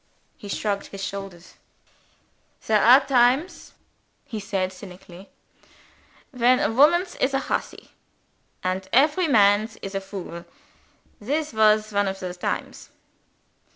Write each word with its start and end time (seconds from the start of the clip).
He 0.35 0.47
shrugged 0.47 0.87
his 0.87 1.03
shoulders. 1.03 1.57
"There 2.65 2.81
are 2.81 3.05
times," 3.05 3.73
he 4.25 4.39
said 4.39 4.73
cynically, 4.73 5.29
"when 6.31 6.57
every 6.59 6.73
womans 6.75 7.13
is 7.17 7.35
a 7.35 7.39
hussy, 7.41 7.91
and 8.63 8.89
every 8.91 9.27
mans 9.27 9.77
is 9.83 9.93
a 9.93 10.01
fool. 10.01 10.45
This 11.19 11.53
was 11.53 11.93
one 11.93 12.07
of 12.07 12.19
the 12.19 12.33
times." 12.33 12.89